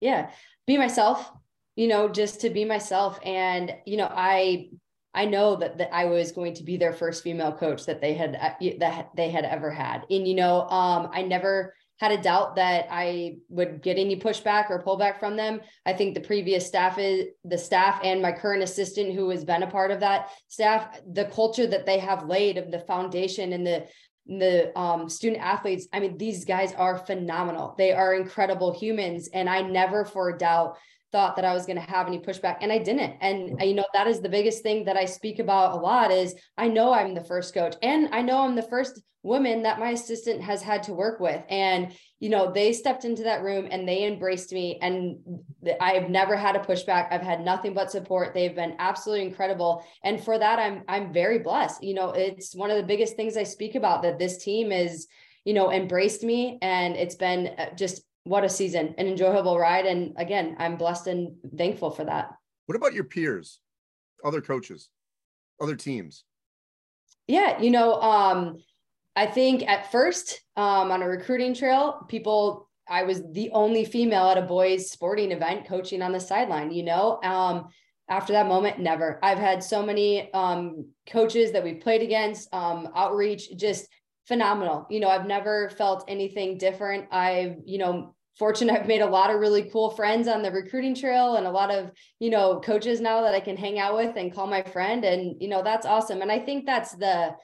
Yeah, 0.00 0.30
be 0.66 0.76
myself, 0.76 1.30
you 1.74 1.88
know, 1.88 2.08
just 2.08 2.42
to 2.42 2.50
be 2.50 2.64
myself. 2.64 3.18
And, 3.24 3.74
you 3.86 3.96
know, 3.96 4.10
I, 4.10 4.68
I 5.14 5.24
know 5.24 5.56
that, 5.56 5.78
that 5.78 5.94
I 5.94 6.04
was 6.04 6.32
going 6.32 6.54
to 6.54 6.64
be 6.64 6.76
their 6.76 6.92
first 6.92 7.22
female 7.22 7.52
coach 7.52 7.86
that 7.86 8.02
they 8.02 8.12
had, 8.12 8.36
uh, 8.36 8.50
that 8.78 9.10
they 9.16 9.30
had 9.30 9.46
ever 9.46 9.70
had. 9.70 10.04
And, 10.10 10.28
you 10.28 10.34
know, 10.34 10.68
um, 10.68 11.08
I 11.12 11.22
never 11.22 11.74
had 11.98 12.12
a 12.12 12.22
doubt 12.22 12.56
that 12.56 12.88
I 12.90 13.36
would 13.48 13.82
get 13.82 13.98
any 13.98 14.16
pushback 14.16 14.70
or 14.70 14.82
pullback 14.82 15.18
from 15.18 15.36
them. 15.36 15.60
I 15.86 15.94
think 15.94 16.14
the 16.14 16.20
previous 16.20 16.66
staff 16.66 16.98
is 16.98 17.26
the 17.44 17.58
staff 17.58 18.00
and 18.04 18.20
my 18.20 18.32
current 18.32 18.62
assistant 18.62 19.14
who 19.14 19.30
has 19.30 19.44
been 19.44 19.62
a 19.62 19.70
part 19.70 19.90
of 19.90 20.00
that 20.00 20.30
staff, 20.48 21.00
the 21.10 21.24
culture 21.24 21.66
that 21.66 21.86
they 21.86 21.98
have 21.98 22.28
laid 22.28 22.58
of 22.58 22.70
the 22.70 22.80
foundation 22.80 23.52
and 23.52 23.66
the 23.66 23.86
the 24.28 24.76
um, 24.76 25.08
student 25.08 25.40
athletes, 25.40 25.86
I 25.92 26.00
mean, 26.00 26.18
these 26.18 26.44
guys 26.44 26.72
are 26.72 26.98
phenomenal. 26.98 27.74
They 27.78 27.92
are 27.92 28.14
incredible 28.14 28.76
humans. 28.76 29.28
And 29.32 29.48
I 29.48 29.62
never 29.62 30.04
for 30.04 30.30
a 30.30 30.38
doubt 30.38 30.78
thought 31.12 31.36
that 31.36 31.44
I 31.44 31.54
was 31.54 31.66
going 31.66 31.78
to 31.78 31.90
have 31.90 32.06
any 32.06 32.18
pushback 32.18 32.58
and 32.60 32.72
I 32.72 32.78
didn't. 32.78 33.16
And 33.20 33.60
you 33.62 33.74
know, 33.74 33.86
that 33.94 34.06
is 34.06 34.20
the 34.20 34.28
biggest 34.28 34.62
thing 34.62 34.84
that 34.84 34.96
I 34.96 35.04
speak 35.04 35.38
about 35.38 35.72
a 35.72 35.76
lot 35.76 36.10
is 36.10 36.34
I 36.58 36.68
know 36.68 36.92
I'm 36.92 37.14
the 37.14 37.24
first 37.24 37.54
coach 37.54 37.74
and 37.82 38.08
I 38.12 38.22
know 38.22 38.40
I'm 38.40 38.56
the 38.56 38.62
first 38.62 39.00
woman 39.26 39.64
that 39.64 39.80
my 39.80 39.90
assistant 39.90 40.40
has 40.40 40.62
had 40.62 40.84
to 40.84 40.94
work 40.94 41.18
with. 41.18 41.42
And, 41.50 41.92
you 42.20 42.28
know, 42.28 42.52
they 42.52 42.72
stepped 42.72 43.04
into 43.04 43.24
that 43.24 43.42
room 43.42 43.66
and 43.70 43.86
they 43.86 44.04
embraced 44.06 44.52
me 44.52 44.78
and 44.80 45.18
I've 45.80 46.08
never 46.08 46.36
had 46.36 46.54
a 46.54 46.60
pushback. 46.60 47.08
I've 47.10 47.22
had 47.22 47.44
nothing 47.44 47.74
but 47.74 47.90
support. 47.90 48.32
They've 48.32 48.54
been 48.54 48.76
absolutely 48.78 49.26
incredible. 49.26 49.84
And 50.04 50.22
for 50.22 50.38
that, 50.38 50.60
I'm, 50.60 50.84
I'm 50.86 51.12
very 51.12 51.40
blessed. 51.40 51.82
You 51.82 51.94
know, 51.94 52.10
it's 52.10 52.54
one 52.54 52.70
of 52.70 52.76
the 52.76 52.84
biggest 52.84 53.16
things 53.16 53.36
I 53.36 53.42
speak 53.42 53.74
about 53.74 54.02
that 54.02 54.18
this 54.18 54.38
team 54.38 54.70
is, 54.70 55.08
you 55.44 55.54
know, 55.54 55.72
embraced 55.72 56.22
me 56.22 56.58
and 56.62 56.94
it's 56.94 57.16
been 57.16 57.48
uh, 57.58 57.74
just 57.74 58.02
what 58.26 58.44
a 58.44 58.48
season, 58.48 58.94
an 58.98 59.06
enjoyable 59.06 59.58
ride. 59.58 59.86
And 59.86 60.14
again, 60.16 60.56
I'm 60.58 60.76
blessed 60.76 61.06
and 61.06 61.36
thankful 61.56 61.90
for 61.90 62.04
that. 62.04 62.34
What 62.66 62.74
about 62.74 62.92
your 62.92 63.04
peers, 63.04 63.60
other 64.24 64.40
coaches, 64.40 64.88
other 65.60 65.76
teams? 65.76 66.24
Yeah, 67.28 67.60
you 67.60 67.70
know, 67.70 68.00
um, 68.00 68.58
I 69.14 69.26
think 69.26 69.62
at 69.68 69.92
first 69.92 70.40
um, 70.56 70.90
on 70.90 71.02
a 71.02 71.08
recruiting 71.08 71.54
trail, 71.54 72.04
people, 72.08 72.68
I 72.88 73.04
was 73.04 73.22
the 73.32 73.50
only 73.50 73.84
female 73.84 74.28
at 74.28 74.38
a 74.38 74.42
boys 74.42 74.90
sporting 74.90 75.32
event 75.32 75.66
coaching 75.66 76.02
on 76.02 76.12
the 76.12 76.20
sideline, 76.20 76.72
you 76.72 76.82
know. 76.82 77.20
Um, 77.22 77.68
after 78.08 78.32
that 78.32 78.46
moment, 78.46 78.78
never. 78.78 79.18
I've 79.22 79.38
had 79.38 79.62
so 79.62 79.84
many 79.84 80.32
um, 80.32 80.88
coaches 81.08 81.52
that 81.52 81.64
we've 81.64 81.80
played 81.80 82.02
against, 82.02 82.52
um, 82.54 82.88
outreach, 82.94 83.56
just 83.56 83.88
phenomenal. 84.26 84.86
You 84.90 85.00
know, 85.00 85.08
I've 85.08 85.26
never 85.26 85.70
felt 85.70 86.04
anything 86.08 86.58
different. 86.58 87.06
I've, 87.10 87.56
you 87.64 87.78
know, 87.78 88.15
fortunate 88.38 88.78
I've 88.78 88.86
made 88.86 89.00
a 89.00 89.06
lot 89.06 89.30
of 89.30 89.40
really 89.40 89.70
cool 89.70 89.90
friends 89.90 90.28
on 90.28 90.42
the 90.42 90.50
recruiting 90.50 90.94
trail 90.94 91.36
and 91.36 91.46
a 91.46 91.50
lot 91.50 91.70
of, 91.70 91.90
you 92.20 92.30
know, 92.30 92.60
coaches 92.60 93.00
now 93.00 93.22
that 93.22 93.34
I 93.34 93.40
can 93.40 93.56
hang 93.56 93.78
out 93.78 93.96
with 93.96 94.16
and 94.16 94.32
call 94.32 94.46
my 94.46 94.62
friend. 94.62 95.04
And, 95.04 95.40
you 95.40 95.48
know, 95.48 95.62
that's 95.62 95.86
awesome. 95.86 96.22
And 96.22 96.30
I 96.30 96.38
think 96.38 96.66
that's 96.66 96.92
the 96.92 97.34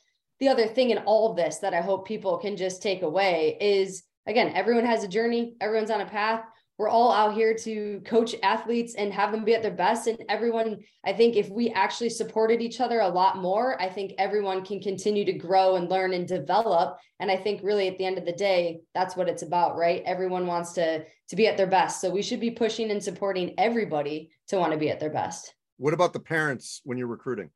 the 0.41 0.49
other 0.49 0.67
thing 0.67 0.91
in 0.91 0.99
all 0.99 1.31
of 1.31 1.37
this 1.37 1.59
that 1.59 1.73
I 1.73 1.81
hope 1.81 2.07
people 2.07 2.39
can 2.39 2.57
just 2.57 2.83
take 2.83 3.03
away 3.03 3.57
is 3.61 4.03
again, 4.27 4.53
everyone 4.55 4.85
has 4.85 5.05
a 5.05 5.09
journey, 5.09 5.55
everyone's 5.61 5.91
on 5.91 6.01
a 6.01 6.07
path 6.07 6.45
we're 6.83 6.89
all 6.89 7.13
out 7.13 7.33
here 7.33 7.55
to 7.55 8.03
coach 8.05 8.35
athletes 8.43 8.97
and 8.97 9.13
have 9.13 9.31
them 9.31 9.45
be 9.45 9.55
at 9.55 9.63
their 9.63 9.71
best. 9.71 10.09
And 10.09 10.19
everyone 10.29 10.81
i 11.05 11.13
think 11.13 11.37
if 11.37 11.49
we 11.49 11.71
actually 11.71 12.11
supported 12.11 12.61
each 12.61 12.81
other 12.81 12.99
a 13.01 13.09
lot 13.09 13.39
more 13.39 13.81
i 13.81 13.89
think 13.89 14.15
everyone 14.19 14.65
can 14.65 14.81
continue 14.81 15.25
to 15.25 15.33
grow 15.33 15.77
and 15.77 15.89
learn 15.89 16.13
and 16.13 16.27
develop. 16.27 16.99
And 17.21 17.31
i 17.31 17.37
think 17.37 17.61
really 17.63 17.87
at 17.87 17.99
the 17.99 18.05
end 18.05 18.19
of 18.19 18.27
the 18.27 18.33
day 18.33 18.81
that's 18.97 19.15
what 19.15 19.29
it's 19.29 19.43
about 19.43 19.77
right? 19.77 20.03
Everyone 20.05 20.49
wants 20.49 20.73
to 20.73 21.05
to 21.29 21.37
be 21.37 21.47
at 21.47 21.57
their 21.57 21.69
best. 21.69 22.01
So 22.01 22.11
we 22.11 22.21
should 22.21 22.41
be 22.41 22.51
pushing 22.51 22.91
and 22.91 23.03
supporting 23.03 23.55
everybody 23.59 24.31
to 24.49 24.59
want 24.59 24.73
to 24.73 24.79
be 24.79 24.91
at 24.91 24.99
their 24.99 25.11
best. 25.11 25.55
What 25.77 25.95
about 25.95 26.13
the 26.13 26.21
parents 26.21 26.81
when 26.83 26.99
you're 26.99 27.07
recruiting? 27.07 27.51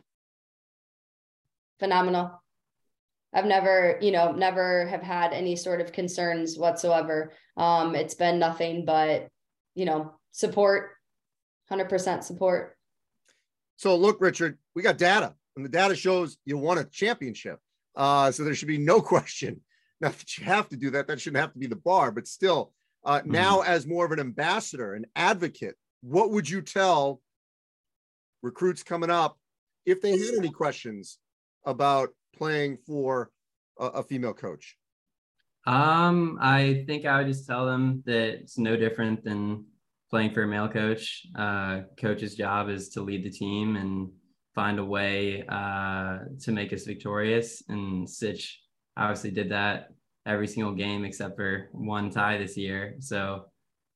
Phenomenal 1.80 2.40
I've 3.36 3.44
never, 3.44 3.98
you 4.00 4.12
know, 4.12 4.32
never 4.32 4.86
have 4.86 5.02
had 5.02 5.34
any 5.34 5.56
sort 5.56 5.82
of 5.82 5.92
concerns 5.92 6.56
whatsoever. 6.56 7.32
Um, 7.58 7.94
it's 7.94 8.14
been 8.14 8.38
nothing 8.38 8.86
but, 8.86 9.28
you 9.74 9.84
know, 9.84 10.14
support, 10.32 10.92
100% 11.70 12.24
support. 12.24 12.78
So 13.76 13.94
look, 13.94 14.22
Richard, 14.22 14.56
we 14.74 14.80
got 14.80 14.96
data 14.96 15.34
and 15.54 15.66
the 15.66 15.68
data 15.68 15.94
shows 15.94 16.38
you 16.46 16.56
won 16.56 16.78
a 16.78 16.84
championship. 16.84 17.60
Uh, 17.94 18.30
so 18.30 18.42
there 18.42 18.54
should 18.54 18.68
be 18.68 18.78
no 18.78 19.00
question. 19.02 19.60
Now 20.00 20.08
that 20.08 20.38
you 20.38 20.44
have 20.46 20.70
to 20.70 20.76
do 20.76 20.90
that. 20.92 21.06
That 21.06 21.20
shouldn't 21.20 21.40
have 21.40 21.52
to 21.52 21.58
be 21.58 21.66
the 21.66 21.76
bar, 21.76 22.10
but 22.10 22.26
still 22.26 22.72
uh, 23.04 23.18
mm-hmm. 23.18 23.32
now 23.32 23.60
as 23.60 23.86
more 23.86 24.06
of 24.06 24.12
an 24.12 24.20
ambassador, 24.20 24.94
an 24.94 25.04
advocate, 25.14 25.76
what 26.00 26.30
would 26.30 26.48
you 26.48 26.62
tell 26.62 27.20
recruits 28.42 28.82
coming 28.82 29.10
up 29.10 29.38
if 29.84 30.00
they 30.00 30.12
had 30.12 30.38
any 30.38 30.50
questions 30.50 31.18
about 31.66 32.10
playing 32.36 32.78
for 32.86 33.30
a, 33.78 33.86
a 33.86 34.02
female 34.02 34.34
coach? 34.34 34.76
Um, 35.66 36.38
I 36.40 36.84
think 36.86 37.06
I 37.06 37.18
would 37.18 37.26
just 37.26 37.46
tell 37.46 37.66
them 37.66 38.02
that 38.06 38.40
it's 38.40 38.58
no 38.58 38.76
different 38.76 39.24
than 39.24 39.64
playing 40.10 40.32
for 40.32 40.42
a 40.42 40.46
male 40.46 40.68
coach. 40.68 41.26
Uh, 41.36 41.80
coach's 41.98 42.36
job 42.36 42.68
is 42.68 42.90
to 42.90 43.02
lead 43.02 43.24
the 43.24 43.30
team 43.30 43.76
and 43.76 44.10
find 44.54 44.78
a 44.78 44.84
way 44.84 45.44
uh, 45.48 46.18
to 46.40 46.52
make 46.52 46.72
us 46.72 46.84
victorious. 46.84 47.62
And 47.68 48.08
Sitch 48.08 48.62
obviously 48.96 49.32
did 49.32 49.50
that 49.50 49.88
every 50.24 50.46
single 50.46 50.72
game 50.72 51.04
except 51.04 51.36
for 51.36 51.68
one 51.72 52.10
tie 52.10 52.38
this 52.38 52.56
year. 52.56 52.96
So 53.00 53.46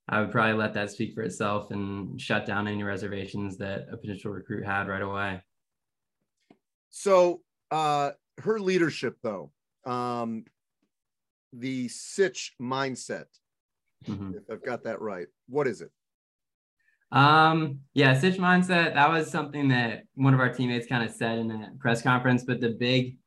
I 0.09 0.21
would 0.21 0.33
probably 0.33 0.55
let 0.55 0.75
that 0.75 0.91
speak 0.91 1.15
for 1.15 1.23
itself 1.23 1.71
and 1.71 2.21
shut 2.21 2.45
down 2.47 2.67
any 2.67 2.83
reservations 2.83 3.57
that 3.59 3.87
a 3.93 3.97
potential 3.97 4.33
recruit 4.33 4.67
had 4.67 4.89
right 4.89 5.03
away. 5.03 5.41
So 6.91 7.43
uh, 7.71 8.11
her 8.43 8.59
leadership, 8.59 9.17
though, 9.23 9.51
um, 9.85 10.45
the 11.53 11.89
Sitch 11.89 12.55
mindset. 12.61 13.27
Mm-hmm. 14.07 14.35
If 14.37 14.43
I've 14.51 14.65
got 14.65 14.85
that 14.85 15.01
right, 15.01 15.27
what 15.49 15.67
is 15.67 15.81
it? 15.81 15.91
Um, 17.13 17.81
yeah, 17.93 18.19
Sitch 18.19 18.37
mindset. 18.37 18.95
That 18.95 19.11
was 19.11 19.31
something 19.31 19.69
that 19.69 20.05
one 20.15 20.33
of 20.33 20.41
our 20.41 20.53
teammates 20.53 20.87
kind 20.87 21.05
of 21.05 21.15
said 21.15 21.39
in 21.39 21.49
the 21.49 21.69
press 21.79 22.03
conference. 22.03 22.45
But 22.45 22.61
the 22.61 22.71
big, 22.71 23.19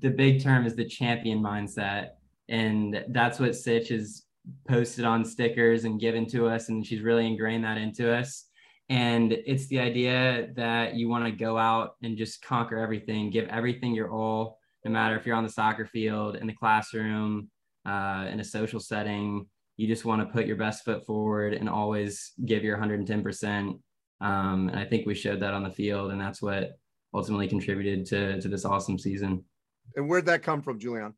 the 0.00 0.10
big 0.10 0.42
term 0.42 0.66
is 0.66 0.74
the 0.74 0.84
champion 0.84 1.40
mindset, 1.40 2.10
and 2.48 3.04
that's 3.08 3.38
what 3.38 3.54
Sitch 3.54 3.88
has 3.88 4.24
posted 4.68 5.04
on 5.04 5.24
stickers 5.24 5.84
and 5.84 6.00
given 6.00 6.26
to 6.30 6.46
us, 6.48 6.68
and 6.68 6.84
she's 6.84 7.00
really 7.00 7.26
ingrained 7.26 7.64
that 7.64 7.78
into 7.78 8.12
us. 8.12 8.46
And 8.88 9.32
it's 9.32 9.68
the 9.68 9.78
idea 9.78 10.48
that 10.54 10.94
you 10.94 11.08
want 11.08 11.24
to 11.24 11.30
go 11.30 11.56
out 11.56 11.96
and 12.02 12.16
just 12.16 12.42
conquer 12.42 12.78
everything, 12.78 13.30
give 13.30 13.48
everything 13.48 13.94
your 13.94 14.10
all, 14.10 14.58
no 14.84 14.90
matter 14.90 15.16
if 15.16 15.24
you're 15.24 15.36
on 15.36 15.44
the 15.44 15.50
soccer 15.50 15.86
field, 15.86 16.36
in 16.36 16.46
the 16.46 16.52
classroom, 16.52 17.48
uh, 17.86 18.26
in 18.30 18.40
a 18.40 18.44
social 18.44 18.80
setting. 18.80 19.46
You 19.76 19.86
just 19.86 20.04
want 20.04 20.20
to 20.20 20.32
put 20.32 20.46
your 20.46 20.56
best 20.56 20.84
foot 20.84 21.06
forward 21.06 21.54
and 21.54 21.68
always 21.68 22.32
give 22.44 22.62
your 22.62 22.76
110%. 22.76 23.78
Um, 24.20 24.68
and 24.68 24.78
I 24.78 24.84
think 24.84 25.06
we 25.06 25.14
showed 25.14 25.40
that 25.40 25.54
on 25.54 25.62
the 25.62 25.70
field, 25.70 26.12
and 26.12 26.20
that's 26.20 26.42
what 26.42 26.72
ultimately 27.14 27.48
contributed 27.48 28.06
to, 28.06 28.40
to 28.40 28.48
this 28.48 28.64
awesome 28.64 28.98
season. 28.98 29.44
And 29.96 30.08
where'd 30.08 30.26
that 30.26 30.42
come 30.42 30.62
from, 30.62 30.78
Julianne? 30.78 31.14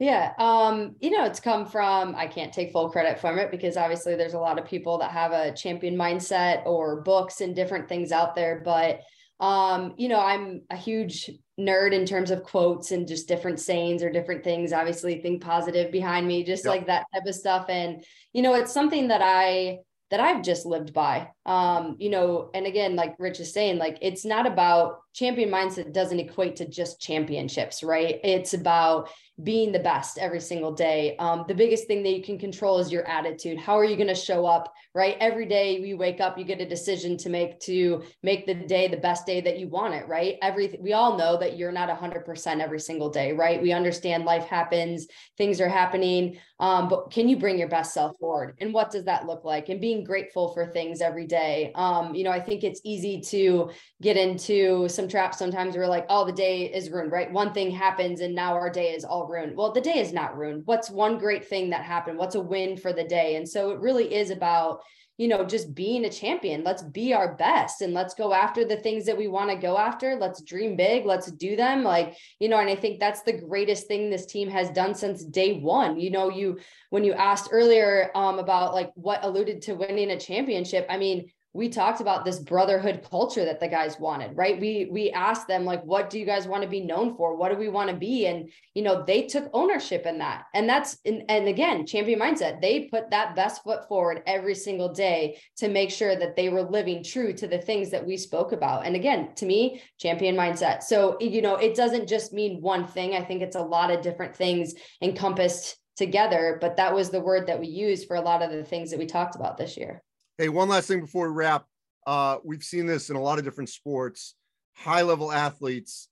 Yeah, 0.00 0.32
um, 0.38 0.94
you 1.00 1.10
know, 1.10 1.24
it's 1.24 1.40
come 1.40 1.66
from, 1.66 2.14
I 2.14 2.28
can't 2.28 2.52
take 2.52 2.70
full 2.70 2.88
credit 2.88 3.18
from 3.18 3.36
it 3.38 3.50
because 3.50 3.76
obviously 3.76 4.14
there's 4.14 4.34
a 4.34 4.38
lot 4.38 4.56
of 4.58 4.64
people 4.64 4.98
that 4.98 5.10
have 5.10 5.32
a 5.32 5.52
champion 5.52 5.96
mindset 5.96 6.64
or 6.66 7.00
books 7.00 7.40
and 7.40 7.54
different 7.54 7.88
things 7.88 8.12
out 8.12 8.36
there. 8.36 8.62
But, 8.64 9.00
um, 9.40 9.94
you 9.96 10.08
know, 10.08 10.20
I'm 10.20 10.62
a 10.70 10.76
huge 10.76 11.30
nerd 11.58 11.92
in 11.92 12.06
terms 12.06 12.30
of 12.30 12.44
quotes 12.44 12.92
and 12.92 13.08
just 13.08 13.26
different 13.26 13.58
sayings 13.58 14.04
or 14.04 14.10
different 14.10 14.44
things. 14.44 14.72
Obviously, 14.72 15.20
think 15.20 15.42
positive 15.42 15.90
behind 15.90 16.28
me, 16.28 16.44
just 16.44 16.64
yep. 16.64 16.74
like 16.74 16.86
that 16.86 17.06
type 17.12 17.26
of 17.26 17.34
stuff. 17.34 17.66
And, 17.68 18.04
you 18.32 18.42
know, 18.42 18.54
it's 18.54 18.72
something 18.72 19.08
that 19.08 19.20
I, 19.20 19.78
that 20.10 20.20
I've 20.20 20.42
just 20.42 20.64
lived 20.64 20.94
by. 20.94 21.28
Um, 21.44 21.96
you 21.98 22.08
know, 22.08 22.50
and 22.54 22.66
again, 22.66 22.94
like 22.94 23.16
Rich 23.18 23.40
is 23.40 23.52
saying, 23.52 23.78
like 23.78 23.98
it's 24.00 24.24
not 24.24 24.46
about 24.46 25.00
champion 25.12 25.50
mindset 25.50 25.92
doesn't 25.92 26.20
equate 26.20 26.56
to 26.56 26.68
just 26.68 27.00
championships, 27.00 27.82
right? 27.82 28.20
It's 28.24 28.54
about 28.54 29.10
being 29.44 29.70
the 29.70 29.78
best 29.78 30.18
every 30.18 30.40
single 30.40 30.72
day. 30.72 31.14
Um, 31.18 31.44
the 31.46 31.54
biggest 31.54 31.86
thing 31.86 32.02
that 32.02 32.10
you 32.10 32.22
can 32.22 32.38
control 32.38 32.78
is 32.78 32.90
your 32.90 33.06
attitude. 33.06 33.56
How 33.56 33.78
are 33.78 33.84
you 33.84 33.94
going 33.94 34.08
to 34.08 34.14
show 34.14 34.46
up, 34.46 34.72
right? 34.94 35.16
Every 35.20 35.46
day 35.46 35.78
you 35.78 35.96
wake 35.96 36.20
up, 36.20 36.36
you 36.36 36.44
get 36.44 36.60
a 36.60 36.68
decision 36.68 37.16
to 37.18 37.28
make 37.28 37.60
to 37.60 38.02
make 38.22 38.46
the 38.46 38.54
day 38.54 38.88
the 38.88 38.96
best 38.96 39.26
day 39.26 39.40
that 39.42 39.58
you 39.58 39.68
want 39.68 39.94
it, 39.94 40.08
right? 40.08 40.38
Everything 40.42 40.82
we 40.82 40.92
all 40.92 41.16
know 41.16 41.38
that 41.38 41.56
you're 41.56 41.70
not 41.70 41.88
100% 41.88 42.60
every 42.60 42.80
single 42.80 43.10
day, 43.10 43.32
right? 43.32 43.62
We 43.62 43.72
understand 43.72 44.24
life 44.24 44.44
happens, 44.44 45.06
things 45.36 45.60
are 45.60 45.68
happening, 45.68 46.38
um, 46.58 46.88
but 46.88 47.12
can 47.12 47.28
you 47.28 47.36
bring 47.36 47.58
your 47.58 47.68
best 47.68 47.94
self 47.94 48.18
forward? 48.18 48.56
And 48.60 48.74
what 48.74 48.90
does 48.90 49.04
that 49.04 49.26
look 49.26 49.44
like? 49.44 49.68
And 49.68 49.80
being 49.80 50.02
grateful 50.02 50.52
for 50.52 50.66
things 50.66 51.00
every 51.00 51.26
day. 51.26 51.70
Um, 51.76 52.14
you 52.14 52.24
know, 52.24 52.32
I 52.32 52.40
think 52.40 52.64
it's 52.64 52.80
easy 52.84 53.20
to 53.28 53.70
get 54.02 54.16
into 54.16 54.88
some 54.88 55.06
traps 55.06 55.38
sometimes. 55.38 55.76
We're 55.76 55.86
like, 55.86 56.06
oh, 56.08 56.24
the 56.24 56.32
day 56.32 56.64
is 56.72 56.90
ruined, 56.90 57.12
right? 57.12 57.30
One 57.30 57.52
thing 57.52 57.70
happens 57.70 58.20
and 58.20 58.34
now 58.34 58.54
our 58.54 58.70
day 58.70 58.94
is 58.94 59.04
all 59.04 59.27
ruined. 59.28 59.56
Well, 59.56 59.72
the 59.72 59.80
day 59.80 59.98
is 59.98 60.12
not 60.12 60.36
ruined. 60.36 60.62
What's 60.64 60.90
one 60.90 61.18
great 61.18 61.46
thing 61.46 61.70
that 61.70 61.84
happened? 61.84 62.18
What's 62.18 62.34
a 62.34 62.40
win 62.40 62.76
for 62.76 62.92
the 62.92 63.04
day? 63.04 63.36
And 63.36 63.48
so 63.48 63.70
it 63.70 63.80
really 63.80 64.14
is 64.14 64.30
about 64.30 64.80
you 65.18 65.26
know, 65.26 65.44
just 65.44 65.74
being 65.74 66.04
a 66.04 66.10
champion. 66.10 66.62
Let's 66.62 66.84
be 66.84 67.12
our 67.12 67.34
best 67.34 67.82
and 67.82 67.92
let's 67.92 68.14
go 68.14 68.32
after 68.32 68.64
the 68.64 68.76
things 68.76 69.04
that 69.06 69.18
we 69.18 69.26
want 69.26 69.50
to 69.50 69.56
go 69.56 69.76
after. 69.76 70.14
Let's 70.14 70.40
dream 70.40 70.76
big. 70.76 71.04
Let's 71.04 71.30
do 71.32 71.56
them. 71.56 71.82
Like, 71.82 72.16
you 72.38 72.48
know, 72.48 72.60
and 72.60 72.70
I 72.70 72.76
think 72.76 73.00
that's 73.00 73.22
the 73.22 73.32
greatest 73.32 73.88
thing 73.88 74.10
this 74.10 74.26
team 74.26 74.48
has 74.48 74.70
done 74.70 74.94
since 74.94 75.24
day 75.24 75.58
one. 75.58 75.98
You 75.98 76.12
know, 76.12 76.30
you, 76.30 76.60
when 76.90 77.02
you 77.02 77.14
asked 77.14 77.48
earlier 77.50 78.12
um, 78.14 78.38
about 78.38 78.74
like 78.74 78.92
what 78.94 79.24
alluded 79.24 79.62
to 79.62 79.74
winning 79.74 80.12
a 80.12 80.20
championship, 80.20 80.86
I 80.88 80.98
mean, 80.98 81.32
we 81.58 81.68
talked 81.68 82.00
about 82.00 82.24
this 82.24 82.38
brotherhood 82.38 83.04
culture 83.10 83.44
that 83.44 83.58
the 83.58 83.66
guys 83.66 83.98
wanted, 83.98 84.36
right? 84.36 84.60
We 84.60 84.88
we 84.92 85.10
asked 85.10 85.48
them 85.48 85.64
like, 85.64 85.82
what 85.82 86.08
do 86.08 86.20
you 86.20 86.24
guys 86.24 86.46
want 86.46 86.62
to 86.62 86.68
be 86.68 86.80
known 86.80 87.16
for? 87.16 87.36
What 87.36 87.50
do 87.50 87.58
we 87.58 87.68
want 87.68 87.90
to 87.90 87.96
be? 87.96 88.26
And 88.26 88.48
you 88.74 88.82
know, 88.82 89.02
they 89.04 89.22
took 89.26 89.50
ownership 89.52 90.06
in 90.06 90.18
that. 90.18 90.44
And 90.54 90.68
that's 90.68 90.98
and, 91.04 91.24
and 91.28 91.48
again, 91.48 91.84
champion 91.84 92.20
mindset. 92.20 92.60
They 92.60 92.84
put 92.84 93.10
that 93.10 93.34
best 93.34 93.64
foot 93.64 93.88
forward 93.88 94.22
every 94.24 94.54
single 94.54 94.92
day 94.92 95.40
to 95.56 95.68
make 95.68 95.90
sure 95.90 96.14
that 96.14 96.36
they 96.36 96.48
were 96.48 96.62
living 96.62 97.02
true 97.02 97.32
to 97.32 97.48
the 97.48 97.58
things 97.58 97.90
that 97.90 98.06
we 98.06 98.16
spoke 98.16 98.52
about. 98.52 98.86
And 98.86 98.94
again, 98.94 99.34
to 99.34 99.44
me, 99.44 99.82
champion 99.98 100.36
mindset. 100.36 100.84
So, 100.84 101.16
you 101.20 101.42
know, 101.42 101.56
it 101.56 101.74
doesn't 101.74 102.08
just 102.08 102.32
mean 102.32 102.62
one 102.62 102.86
thing. 102.86 103.16
I 103.16 103.24
think 103.24 103.42
it's 103.42 103.56
a 103.56 103.60
lot 103.62 103.90
of 103.90 104.00
different 104.00 104.36
things 104.36 104.74
encompassed 105.02 105.76
together, 105.96 106.58
but 106.60 106.76
that 106.76 106.94
was 106.94 107.10
the 107.10 107.20
word 107.20 107.48
that 107.48 107.58
we 107.58 107.66
used 107.66 108.06
for 108.06 108.14
a 108.16 108.20
lot 108.20 108.42
of 108.42 108.52
the 108.52 108.62
things 108.62 108.90
that 108.90 108.98
we 109.00 109.06
talked 109.06 109.34
about 109.34 109.58
this 109.58 109.76
year. 109.76 110.04
Hey, 110.40 110.48
one 110.48 110.68
last 110.68 110.86
thing 110.86 111.00
before 111.00 111.26
we 111.26 111.34
wrap. 111.34 111.66
Uh, 112.06 112.38
we've 112.44 112.62
seen 112.62 112.86
this 112.86 113.10
in 113.10 113.16
a 113.16 113.20
lot 113.20 113.40
of 113.40 113.44
different 113.44 113.70
sports. 113.70 114.36
High 114.72 115.02
level 115.02 115.32
athletes 115.32 116.10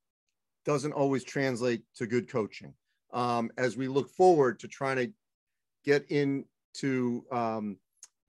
doesn't 0.65 0.95
always 0.95 1.23
translate 1.23 1.83
to 1.95 2.09
good 2.09 2.29
coaching. 2.29 2.75
Um, 3.13 3.53
as 3.57 3.77
we 3.77 3.87
look 3.87 4.11
forward 4.11 4.59
to 4.59 4.67
trying 4.67 4.97
to 4.97 5.13
get 5.85 6.11
into, 6.11 7.25
um, 7.31 7.79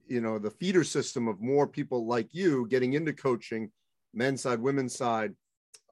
you 0.06 0.20
know, 0.20 0.38
the 0.38 0.52
feeder 0.52 0.84
system 0.84 1.26
of 1.26 1.40
more 1.40 1.66
people 1.66 2.06
like 2.06 2.28
you 2.32 2.68
getting 2.68 2.92
into 2.92 3.12
coaching, 3.12 3.72
men's 4.14 4.42
side, 4.42 4.60
women's 4.60 4.96
side, 4.96 5.34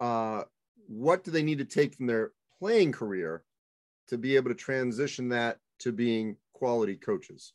uh, 0.01 0.45
what 0.87 1.25
do 1.25 1.33
they 1.33 1.43
need 1.43 1.59
to 1.59 1.65
take 1.65 1.97
from 1.97 2.07
their 2.07 2.31
playing 2.61 2.93
career 2.93 3.43
to 4.07 4.17
be 4.17 4.37
able 4.37 4.51
to 4.51 4.55
transition 4.55 5.31
that 5.31 5.59
to 5.81 5.91
being 5.91 6.37
quality 6.53 6.95
coaches? 6.95 7.55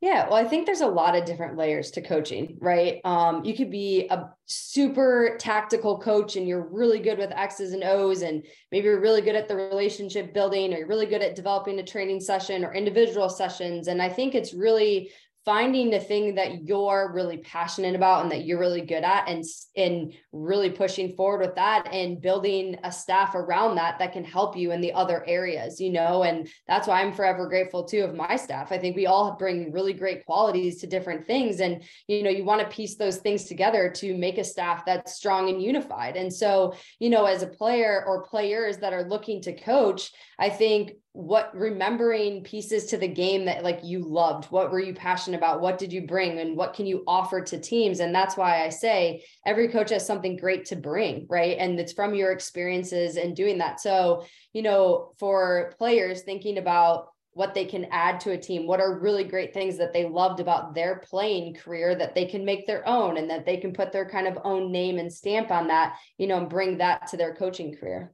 Yeah, 0.00 0.28
well, 0.28 0.34
I 0.36 0.44
think 0.44 0.64
there's 0.64 0.80
a 0.80 0.86
lot 0.86 1.16
of 1.16 1.24
different 1.24 1.56
layers 1.56 1.90
to 1.92 2.02
coaching, 2.02 2.56
right? 2.60 3.00
Um, 3.04 3.44
you 3.44 3.56
could 3.56 3.70
be 3.70 4.06
a 4.10 4.30
super 4.44 5.36
tactical 5.40 5.98
coach 5.98 6.36
and 6.36 6.46
you're 6.46 6.68
really 6.68 7.00
good 7.00 7.18
with 7.18 7.32
X's 7.32 7.72
and 7.72 7.82
O's, 7.82 8.22
and 8.22 8.46
maybe 8.70 8.84
you're 8.84 9.00
really 9.00 9.22
good 9.22 9.34
at 9.34 9.48
the 9.48 9.56
relationship 9.56 10.32
building, 10.32 10.72
or 10.72 10.78
you're 10.78 10.86
really 10.86 11.06
good 11.06 11.22
at 11.22 11.34
developing 11.34 11.80
a 11.80 11.84
training 11.84 12.20
session 12.20 12.64
or 12.64 12.72
individual 12.72 13.28
sessions. 13.28 13.88
And 13.88 14.00
I 14.00 14.08
think 14.08 14.36
it's 14.36 14.54
really 14.54 15.10
finding 15.48 15.88
the 15.88 15.98
thing 15.98 16.34
that 16.34 16.68
you're 16.68 17.10
really 17.14 17.38
passionate 17.38 17.94
about 17.94 18.20
and 18.20 18.30
that 18.30 18.44
you're 18.44 18.58
really 18.58 18.82
good 18.82 19.02
at 19.02 19.26
and 19.30 19.42
and 19.78 20.12
really 20.30 20.68
pushing 20.68 21.16
forward 21.16 21.40
with 21.40 21.54
that 21.54 21.88
and 21.90 22.20
building 22.20 22.76
a 22.84 22.92
staff 22.92 23.34
around 23.34 23.74
that 23.74 23.98
that 23.98 24.12
can 24.12 24.22
help 24.22 24.58
you 24.58 24.72
in 24.72 24.82
the 24.82 24.92
other 24.92 25.24
areas 25.26 25.80
you 25.80 25.90
know 25.90 26.22
and 26.22 26.50
that's 26.66 26.86
why 26.86 27.00
I'm 27.00 27.14
forever 27.14 27.48
grateful 27.48 27.84
too 27.84 28.02
of 28.02 28.14
my 28.14 28.36
staff. 28.36 28.72
I 28.72 28.76
think 28.76 28.94
we 28.94 29.06
all 29.06 29.36
bring 29.38 29.72
really 29.72 29.94
great 29.94 30.26
qualities 30.26 30.82
to 30.82 30.86
different 30.86 31.26
things 31.26 31.60
and 31.60 31.82
you 32.08 32.22
know 32.22 32.28
you 32.28 32.44
want 32.44 32.60
to 32.60 32.76
piece 32.76 32.96
those 32.96 33.16
things 33.16 33.44
together 33.44 33.90
to 33.96 34.18
make 34.18 34.36
a 34.36 34.44
staff 34.44 34.84
that's 34.84 35.14
strong 35.14 35.48
and 35.48 35.62
unified. 35.62 36.16
And 36.16 36.30
so 36.30 36.74
you 36.98 37.08
know 37.08 37.24
as 37.24 37.42
a 37.42 37.46
player 37.46 38.04
or 38.06 38.22
players 38.22 38.76
that 38.82 38.92
are 38.92 39.08
looking 39.08 39.40
to 39.40 39.58
coach 39.58 40.12
I 40.38 40.50
think 40.50 40.92
what 41.12 41.54
remembering 41.54 42.44
pieces 42.44 42.86
to 42.86 42.96
the 42.96 43.08
game 43.08 43.46
that 43.46 43.64
like 43.64 43.80
you 43.82 44.00
loved 44.00 44.44
what 44.52 44.70
were 44.70 44.78
you 44.78 44.94
passionate 44.94 45.36
about 45.36 45.60
what 45.60 45.78
did 45.78 45.92
you 45.92 46.06
bring 46.06 46.38
and 46.38 46.56
what 46.56 46.74
can 46.74 46.86
you 46.86 47.02
offer 47.06 47.40
to 47.40 47.58
teams? 47.58 48.00
And 48.00 48.14
that's 48.14 48.36
why 48.36 48.64
i 48.64 48.68
say 48.68 49.24
every 49.46 49.68
coach 49.68 49.90
has 49.90 50.06
something 50.06 50.36
great 50.36 50.66
to 50.66 50.76
bring 50.76 51.26
right? 51.28 51.56
And 51.58 51.80
it's 51.80 51.92
from 51.92 52.14
your 52.14 52.32
experiences 52.32 53.16
and 53.16 53.34
doing 53.34 53.58
that. 53.58 53.80
So 53.80 54.24
you 54.52 54.62
know 54.62 55.12
for 55.18 55.74
players 55.78 56.22
thinking 56.22 56.58
about 56.58 57.08
what 57.32 57.54
they 57.54 57.64
can 57.64 57.86
add 57.90 58.20
to 58.20 58.32
a 58.32 58.38
team 58.38 58.66
what 58.66 58.80
are 58.80 58.98
really 58.98 59.24
great 59.24 59.54
things 59.54 59.78
that 59.78 59.92
they 59.92 60.06
loved 60.06 60.40
about 60.40 60.74
their 60.74 60.96
playing 60.96 61.54
career 61.54 61.94
that 61.94 62.14
they 62.14 62.26
can 62.26 62.44
make 62.44 62.66
their 62.66 62.86
own 62.86 63.16
and 63.16 63.30
that 63.30 63.46
they 63.46 63.56
can 63.56 63.72
put 63.72 63.92
their 63.92 64.08
kind 64.08 64.26
of 64.26 64.38
own 64.44 64.72
name 64.72 64.98
and 64.98 65.12
stamp 65.12 65.50
on 65.50 65.68
that 65.68 65.96
you 66.18 66.26
know 66.26 66.38
and 66.38 66.50
bring 66.50 66.78
that 66.78 67.06
to 67.06 67.16
their 67.16 67.34
coaching 67.34 67.74
career? 67.74 68.12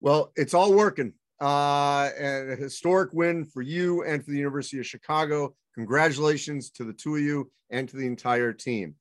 Well 0.00 0.32
it's 0.36 0.54
all 0.54 0.72
working 0.72 1.14
uh, 1.40 2.10
and 2.18 2.50
a 2.52 2.56
historic 2.56 3.12
win 3.12 3.44
for 3.44 3.62
you 3.62 4.02
and 4.04 4.24
for 4.24 4.30
the 4.30 4.38
University 4.38 4.78
of 4.78 4.86
Chicago. 4.86 5.54
Congratulations 5.74 6.70
to 6.70 6.84
the 6.84 6.92
two 6.92 7.16
of 7.16 7.22
you 7.22 7.50
and 7.70 7.88
to 7.88 7.96
the 7.96 8.06
entire 8.06 8.52
team. 8.52 8.94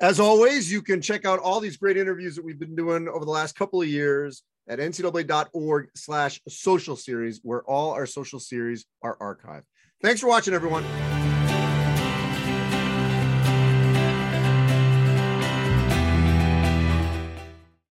As 0.00 0.20
always, 0.20 0.70
you 0.70 0.82
can 0.82 1.00
check 1.00 1.24
out 1.24 1.38
all 1.38 1.58
these 1.58 1.78
great 1.78 1.96
interviews 1.96 2.36
that 2.36 2.44
we've 2.44 2.58
been 2.58 2.76
doing 2.76 3.08
over 3.08 3.24
the 3.24 3.30
last 3.30 3.54
couple 3.54 3.80
of 3.80 3.88
years 3.88 4.42
at 4.68 4.78
ncaa.org 4.78 5.88
slash 5.94 6.40
social 6.48 6.96
series, 6.96 7.40
where 7.42 7.62
all 7.62 7.92
our 7.92 8.06
social 8.06 8.40
series 8.40 8.84
are 9.02 9.16
archived. 9.18 9.64
Thanks 10.02 10.20
for 10.20 10.26
watching, 10.26 10.52
everyone. 10.52 10.84